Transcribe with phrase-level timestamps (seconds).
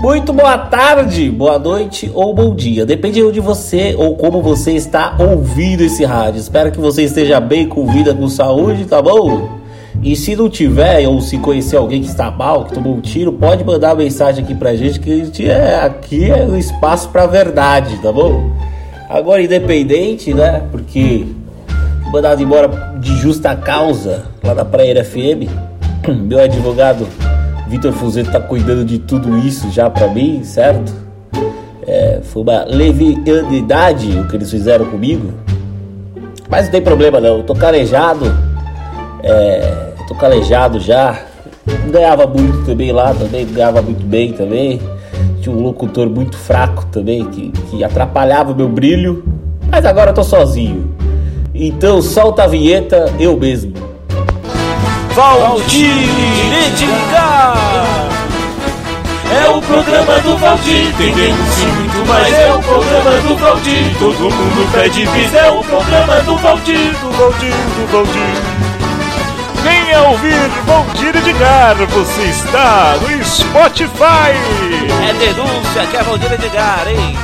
[0.00, 2.86] Muito boa tarde, boa noite ou bom dia.
[2.86, 6.40] Depende de onde você ou como você está ouvindo esse rádio.
[6.40, 9.60] Espero que você esteja bem, com vida, com saúde, tá bom?
[10.02, 13.30] E se não tiver, ou se conhecer alguém que está mal, que tomou um tiro,
[13.30, 17.26] pode mandar mensagem aqui pra gente, que a gente é, aqui é o espaço pra
[17.26, 18.50] verdade, tá bom?
[19.06, 20.62] Agora, independente, né?
[20.70, 21.26] Porque
[22.10, 25.44] mandado embora de justa causa lá da Praia FM,
[26.08, 27.06] meu advogado
[27.70, 30.92] Vitor Fuzeto tá cuidando de tudo isso já pra mim, certo?
[31.86, 35.32] É, foi uma leviandade o que eles fizeram comigo.
[36.48, 38.26] Mas não tem problema não, eu tô calejado.
[39.22, 41.22] É, tô calejado já.
[41.92, 44.80] Ganhava muito também lá, também ganhava muito bem também.
[45.40, 49.24] Tinha um locutor muito fraco também, que, que atrapalhava o meu brilho.
[49.70, 50.92] Mas agora eu tô sozinho.
[51.54, 53.89] Então solta a vinheta eu mesmo.
[55.14, 56.08] Valdir
[56.66, 57.56] Edgar.
[59.32, 62.32] É o programa do Valdir, entendemos muito mais.
[62.32, 65.34] É o programa do Valdir, todo mundo pede bis.
[65.34, 68.60] É o programa do Valdir, do Valdir, do Valdir.
[69.62, 74.32] Venha ouvir Valdir Edgar, você está no Spotify.
[75.08, 77.16] É denúncia que é Valdir Edgar, hein?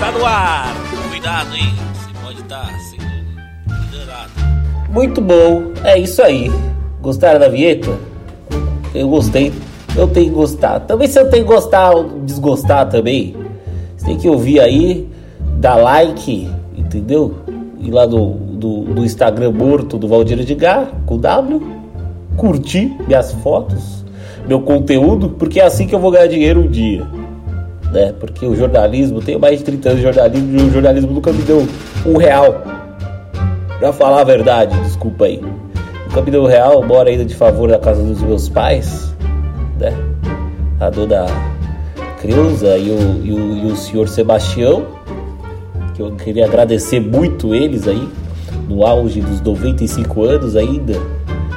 [0.00, 0.72] Tá no ar.
[1.10, 1.74] Cuidado, hein?
[1.94, 3.04] Você pode estar sendo
[3.94, 4.30] enganado.
[4.88, 6.50] Muito bom, é isso aí.
[7.02, 7.90] Gostaram da vinheta?
[8.94, 9.52] Eu gostei.
[9.96, 10.80] Eu tenho que gostar.
[10.80, 13.34] Também se eu tenho que gostar ou desgostar também,
[13.96, 15.08] você tem que ouvir aí,
[15.58, 17.34] dar like, entendeu?
[17.80, 21.62] Ir lá do, do, do Instagram morto do Valdir Edgar, com W,
[22.36, 24.04] curtir minhas fotos,
[24.46, 27.06] meu conteúdo, porque é assim que eu vou ganhar dinheiro um dia.
[27.92, 28.14] Né?
[28.20, 31.42] Porque o jornalismo, tenho mais de 30 anos de jornalismo e o jornalismo nunca me
[31.42, 31.66] deu
[32.06, 32.62] um real.
[33.78, 35.40] Pra falar a verdade, desculpa aí.
[36.12, 39.14] Um real, moro ainda de favor na casa dos meus pais,
[39.78, 39.92] né?
[40.80, 41.26] A dona
[42.20, 44.86] Creuza e o, e o, e o senhor Sebastião,
[45.94, 48.08] que eu queria agradecer muito eles aí,
[48.68, 50.94] no auge dos 95 anos ainda.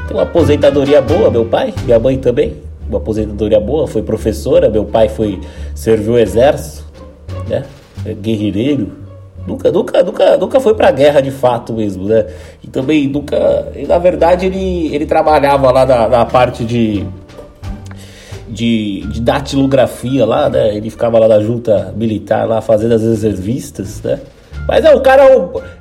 [0.08, 4.86] Tem uma aposentadoria boa, meu pai, minha mãe também, uma aposentadoria boa, foi professora, meu
[4.86, 5.42] pai foi
[5.74, 6.86] serviu o exército,
[7.50, 7.66] né?
[8.22, 9.03] Guerrilheiro,
[9.46, 12.26] Nunca, nunca, nunca, nunca foi pra guerra de fato mesmo, né?
[12.64, 13.72] E também nunca.
[13.76, 17.06] E, na verdade, ele, ele trabalhava lá na, na parte de,
[18.48, 20.76] de, de datilografia lá, né?
[20.76, 24.20] Ele ficava lá na junta militar lá fazendo as reservistas, né?
[24.66, 25.24] Mas é o cara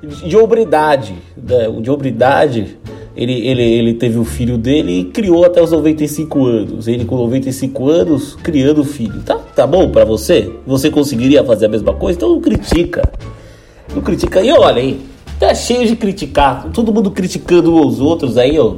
[0.03, 1.71] de obridade, né?
[1.81, 2.79] De obridade.
[3.15, 6.89] Ele, ele, ele teve o filho dele e criou até os 95 anos.
[6.89, 9.21] Ele com 95 anos criando o filho.
[9.21, 10.50] Tá, tá bom para você?
[10.67, 12.17] Você conseguiria fazer a mesma coisa?
[12.17, 13.03] Então não critica.
[14.03, 14.43] Critica.
[14.43, 15.01] E olha aí,
[15.39, 16.69] tá cheio de criticar.
[16.73, 18.77] Todo mundo criticando os outros aí, ó.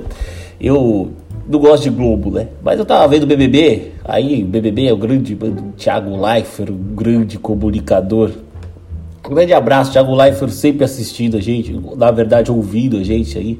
[0.60, 1.10] Eu
[1.48, 2.48] não gosto de Globo, né?
[2.62, 3.92] Mas eu tava vendo o BBB.
[4.04, 8.30] Aí, o BBB é o grande o Thiago Leifert, o grande comunicador.
[9.28, 13.58] Um grande abraço, Thiago Leifert sempre assistindo a gente, na verdade ouvindo a gente aí.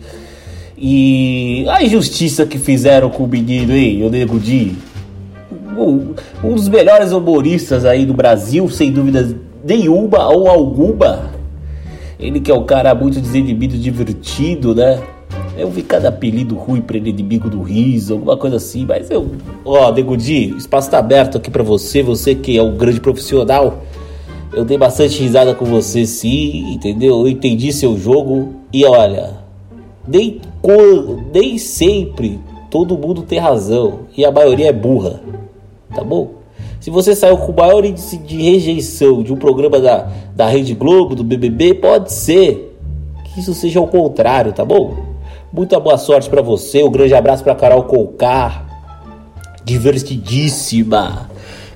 [0.76, 4.76] E a injustiça que fizeram com o menino aí, o Nego Di.
[5.76, 11.33] Um, um dos melhores humoristas aí do Brasil, sem dúvida nenhuma ou alguma.
[12.18, 15.02] Ele que é um cara muito desinibido, divertido, né?
[15.56, 19.30] Eu vi cada apelido ruim pra ele, inimigo do riso, alguma coisa assim, mas eu.
[19.64, 23.82] Ó, Degudi, o espaço tá aberto aqui para você, você que é um grande profissional.
[24.52, 27.20] Eu dei bastante risada com você, sim, entendeu?
[27.20, 29.38] Eu entendi seu jogo e olha,
[30.06, 30.40] nem,
[31.32, 32.38] nem sempre
[32.70, 35.20] todo mundo tem razão e a maioria é burra,
[35.94, 36.43] tá bom?
[36.84, 40.06] Se você saiu com o maior índice de rejeição de um programa da,
[40.36, 42.76] da Rede Globo, do BBB, pode ser
[43.24, 44.94] que isso seja o contrário, tá bom?
[45.50, 46.82] Muita boa sorte para você.
[46.82, 48.66] Um grande abraço para Carol Colcar,
[49.64, 51.30] divertidíssima.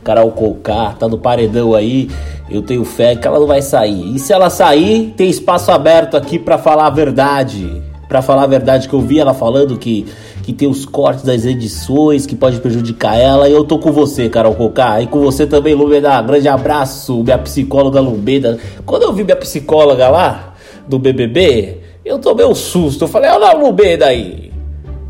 [0.05, 2.11] Carol Colcar, tá no paredão aí.
[2.51, 4.15] Eu tenho fé que ela não vai sair.
[4.15, 7.83] E se ela sair, tem espaço aberto aqui para falar a verdade.
[8.09, 10.07] Para falar a verdade que eu vi ela falando que
[10.43, 13.51] que tem os cortes das edições, que pode prejudicar ela.
[13.51, 14.99] E eu tô com você, Carol Cocá.
[15.03, 16.23] E com você também, Lumeda.
[16.23, 18.59] Grande abraço, minha psicóloga Lumeda.
[18.87, 20.55] Quando eu vi minha psicóloga lá,
[20.89, 23.05] do BBB, eu tomei um susto.
[23.05, 24.51] Eu falei, olha a Lumeda aí.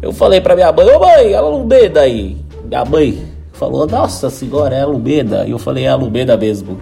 [0.03, 2.37] Eu falei pra minha mãe, ô mãe, olha a Lumeda aí.
[2.65, 5.45] Minha mãe falou, nossa senhora, é a Lumeda.
[5.47, 6.81] E eu falei, é a Lumeda mesmo.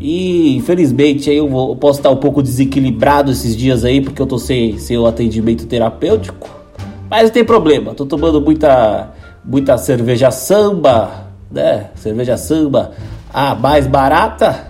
[0.00, 4.26] E infelizmente eu, vou, eu posso estar um pouco desequilibrado esses dias aí, porque eu
[4.26, 6.48] tô sem, sem o atendimento terapêutico.
[7.08, 9.12] Mas não tem problema, tô tomando muita,
[9.44, 11.90] muita cerveja samba, né?
[11.94, 12.92] Cerveja samba,
[13.32, 14.68] a mais barata,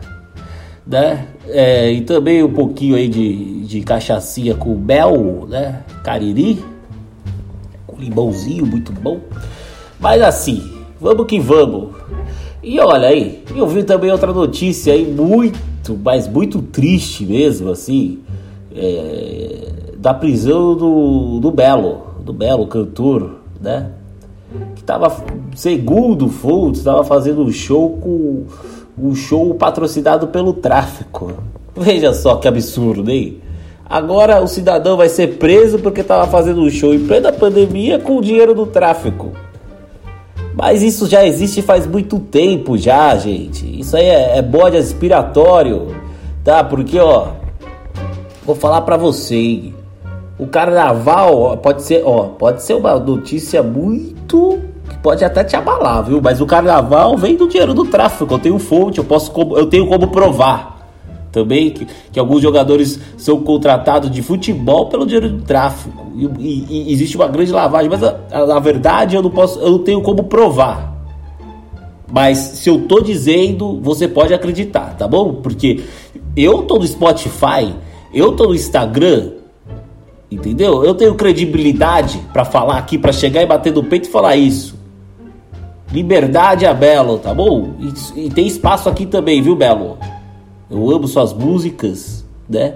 [0.87, 1.27] né?
[1.49, 5.83] É, e também um pouquinho aí de, de cachaçinha com mel, né?
[6.03, 6.63] Cariri,
[7.87, 9.21] com limãozinho, muito bom.
[9.99, 10.63] Mas assim,
[11.01, 11.95] vamos que vamos.
[12.65, 18.21] E olha aí, eu vi também outra notícia aí muito, mas muito triste mesmo, assim,
[18.75, 19.69] é,
[19.99, 23.91] da prisão do, do Belo, do Belo cantor, né?
[24.77, 25.15] Que tava,
[25.55, 28.45] segundo fontes, estava fazendo um show com
[28.99, 31.35] um show patrocinado pelo tráfico.
[31.77, 33.41] Veja só que absurdo, hein?
[33.85, 38.17] Agora o cidadão vai ser preso porque estava fazendo um show em plena pandemia com
[38.17, 39.33] o dinheiro do tráfico.
[40.55, 43.81] Mas isso já existe faz muito tempo já, gente.
[43.81, 45.95] Isso aí é, é bode aspiratório,
[46.45, 46.63] tá?
[46.63, 47.29] Porque, ó,
[48.47, 49.73] vou falar pra você,
[50.39, 56.05] o carnaval pode ser, ó, pode ser uma notícia muito que pode até te abalar,
[56.05, 56.21] viu?
[56.23, 58.33] Mas o carnaval vem do dinheiro do tráfico.
[58.33, 60.74] Eu tenho fonte, eu posso, eu tenho como provar
[61.35, 66.89] também que, que alguns jogadores são contratados de futebol pelo dinheiro do tráfico e, e,
[66.89, 70.25] e existe uma grande lavagem, mas a, verdade eu não posso, eu não tenho como
[70.25, 70.95] provar.
[72.11, 75.35] Mas se eu tô dizendo, você pode acreditar, tá bom?
[75.35, 75.83] Porque
[76.37, 77.75] eu tô no Spotify,
[78.13, 79.33] eu tô no Instagram,
[80.31, 80.85] entendeu?
[80.85, 84.79] Eu tenho credibilidade para falar aqui, para chegar e bater no peito e falar isso.
[85.93, 87.71] Liberdade é Belo, tá bom?
[87.81, 89.99] E, e tem espaço aqui também, viu, Belo?
[90.75, 92.75] Eu amo suas músicas, né?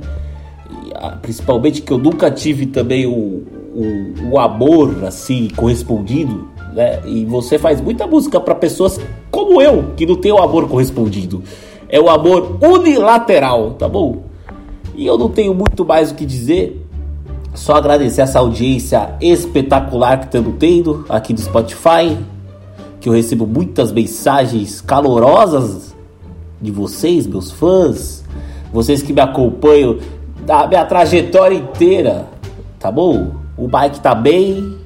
[1.20, 3.42] Principalmente que eu nunca tive também o,
[3.74, 7.00] o, o, amor assim correspondido, né?
[7.04, 9.00] E você faz muita música para pessoas
[9.32, 11.42] como eu, que não tem o amor correspondido.
[11.88, 14.22] É o amor unilateral, tá bom?
[14.94, 16.86] E eu não tenho muito mais o que dizer.
[17.52, 22.16] Só agradecer essa audiência espetacular que estamos tendo aqui do Spotify.
[23.00, 25.87] Que eu recebo muitas mensagens calorosas
[26.60, 28.24] de vocês, meus fãs,
[28.72, 29.98] vocês que me acompanham
[30.44, 32.26] da minha trajetória inteira,
[32.78, 33.32] tá bom?
[33.56, 34.78] O bike tá bem.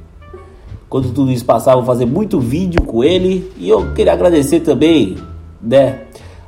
[0.88, 3.50] Quando tudo isso passar, vou fazer muito vídeo com ele.
[3.56, 5.16] E eu queria agradecer também,
[5.60, 6.00] né,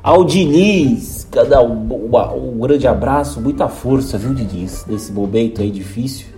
[0.02, 1.26] ao Diniz.
[1.30, 1.88] Cada um,
[2.36, 6.33] um grande abraço, muita força, viu, Diniz, nesse momento aí difícil.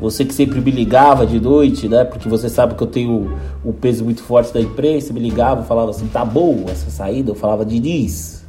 [0.00, 2.04] Você que sempre me ligava de noite, né?
[2.04, 3.32] Porque você sabe que eu tenho
[3.64, 7.34] um peso muito forte da imprensa, me ligava, falava assim, tá bom essa saída, eu
[7.34, 8.44] falava, Diniz,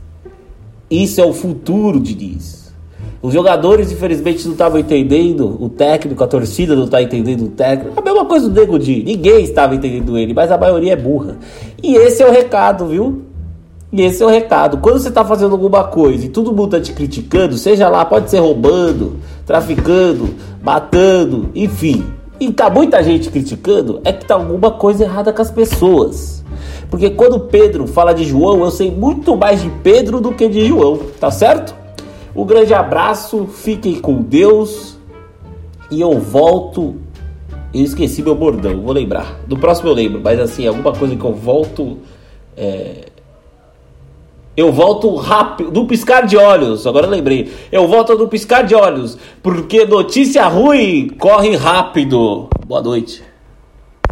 [0.90, 2.68] isso é o futuro, Diniz.
[3.22, 8.00] Os jogadores, infelizmente, não estavam entendendo o técnico, a torcida não está entendendo o técnico.
[8.00, 11.38] A mesma coisa do Nego Di, ninguém estava entendendo ele, mas a maioria é burra.
[11.82, 13.27] E esse é o recado, viu?
[13.92, 14.80] E esse é o recado.
[14.80, 18.30] Quando você está fazendo alguma coisa e todo mundo está te criticando, seja lá, pode
[18.30, 22.06] ser roubando, traficando, matando, enfim.
[22.40, 26.44] E tá muita gente criticando, é que tá alguma coisa errada com as pessoas.
[26.90, 30.66] Porque quando Pedro fala de João, eu sei muito mais de Pedro do que de
[30.66, 31.74] João, tá certo?
[32.36, 34.98] Um grande abraço, fiquem com Deus
[35.90, 36.96] e eu volto.
[37.74, 39.40] Eu esqueci meu bordão, vou lembrar.
[39.48, 41.98] Do próximo eu lembro, mas assim, alguma coisa que eu volto.
[42.56, 43.17] É
[44.58, 46.88] eu volto rápido, no piscar de olhos.
[46.88, 47.54] Agora eu lembrei.
[47.72, 52.50] Eu volto no piscar de olhos, porque notícia ruim corre rápido.
[52.66, 53.27] Boa noite.